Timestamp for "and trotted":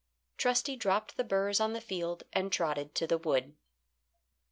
2.33-2.95